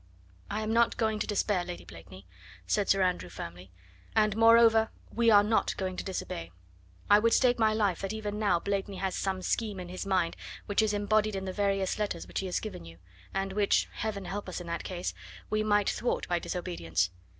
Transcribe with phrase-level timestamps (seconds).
[0.49, 2.25] "I am not going to despair, Lady Blakeney,"
[2.65, 3.69] said Sir Andrew firmly;
[4.15, 6.49] "and, moreover, we are not going to disobey.
[7.07, 10.35] I would stake my life that even now Blakeney has some scheme in his mind
[10.65, 12.97] which is embodied in the various letters which he has given you,
[13.31, 15.13] and which Heaven help us in that case!
[15.51, 17.11] we might thwart by disobedience.